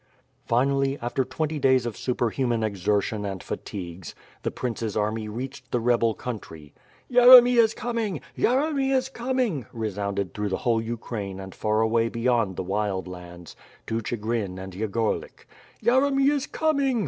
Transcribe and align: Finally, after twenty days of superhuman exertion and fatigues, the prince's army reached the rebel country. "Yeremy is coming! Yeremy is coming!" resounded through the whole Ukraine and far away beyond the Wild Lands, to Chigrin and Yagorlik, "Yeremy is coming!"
Finally, 0.47 0.97
after 0.99 1.23
twenty 1.23 1.59
days 1.59 1.85
of 1.85 1.95
superhuman 1.95 2.63
exertion 2.63 3.23
and 3.23 3.43
fatigues, 3.43 4.15
the 4.41 4.49
prince's 4.49 4.97
army 4.97 5.29
reached 5.29 5.69
the 5.69 5.79
rebel 5.79 6.15
country. 6.15 6.73
"Yeremy 7.07 7.57
is 7.59 7.75
coming! 7.75 8.19
Yeremy 8.35 8.91
is 8.91 9.09
coming!" 9.09 9.67
resounded 9.71 10.33
through 10.33 10.49
the 10.49 10.65
whole 10.65 10.81
Ukraine 10.81 11.39
and 11.39 11.53
far 11.53 11.81
away 11.81 12.09
beyond 12.09 12.55
the 12.55 12.63
Wild 12.63 13.07
Lands, 13.07 13.55
to 13.85 14.01
Chigrin 14.01 14.57
and 14.57 14.73
Yagorlik, 14.73 15.45
"Yeremy 15.83 16.31
is 16.31 16.47
coming!" 16.47 16.99